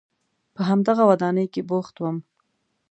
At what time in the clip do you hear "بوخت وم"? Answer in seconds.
1.69-2.17